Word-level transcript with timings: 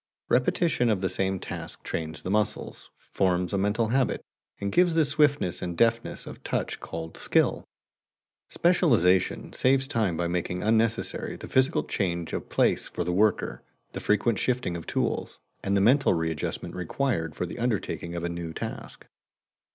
Repetition 0.29 0.89
of 0.89 1.01
the 1.01 1.09
same 1.09 1.37
task 1.37 1.83
trains 1.83 2.23
the 2.23 2.31
muscles, 2.31 2.89
forms 3.11 3.53
a 3.53 3.57
mental 3.59 3.89
habit, 3.89 4.25
and 4.59 4.71
gives 4.71 4.95
the 4.95 5.05
swiftness 5.05 5.61
and 5.61 5.77
deftness 5.77 6.25
of 6.25 6.43
touch 6.43 6.79
called 6.79 7.15
skill. 7.17 7.65
Specialization 8.49 9.53
saves 9.53 9.87
time 9.87 10.17
by 10.17 10.25
making 10.25 10.63
unnecessary 10.63 11.35
the 11.35 11.47
physical 11.47 11.83
change 11.83 12.33
of 12.33 12.49
place 12.49 12.87
for 12.87 13.03
the 13.03 13.13
worker, 13.13 13.61
the 13.93 13.99
frequent 13.99 14.39
shifting 14.39 14.75
of 14.75 14.87
tools, 14.87 15.39
and 15.63 15.77
the 15.77 15.81
mental 15.81 16.15
readjustment 16.15 16.73
required 16.73 17.35
for 17.35 17.45
the 17.45 17.59
undertaking 17.59 18.15
of 18.15 18.23
a 18.23 18.27
new 18.29 18.53
task. 18.53 19.05